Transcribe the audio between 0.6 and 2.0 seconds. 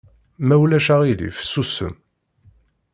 ulac aɣilif susem!